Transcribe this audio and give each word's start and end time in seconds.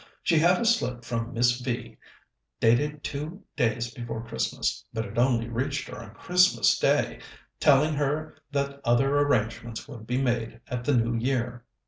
She 0.23 0.39
had 0.39 0.59
a 0.59 0.65
slip 0.65 1.05
from 1.05 1.31
Miss 1.31 1.61
V. 1.61 1.95
dated 2.59 3.03
two 3.03 3.43
days 3.55 3.93
before 3.93 4.25
Christmas 4.25 4.83
but 4.91 5.05
it 5.05 5.19
only 5.19 5.47
reached 5.47 5.87
her 5.89 5.99
on 6.01 6.15
Christmas 6.15 6.79
Day 6.79 7.19
telling 7.59 7.93
her 7.93 8.33
that 8.49 8.81
other 8.83 9.15
arrangements 9.19 9.87
would 9.87 10.07
be 10.07 10.19
made 10.19 10.59
at 10.65 10.85
the 10.85 10.97
New 10.97 11.15
Year. 11.15 11.65